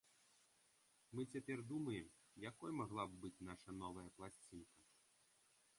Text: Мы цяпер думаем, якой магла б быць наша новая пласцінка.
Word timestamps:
Мы 1.19 1.25
цяпер 1.33 1.57
думаем, 1.73 2.07
якой 2.51 2.71
магла 2.81 3.03
б 3.11 3.19
быць 3.27 3.43
наша 3.53 3.69
новая 3.83 4.09
пласцінка. 4.19 4.75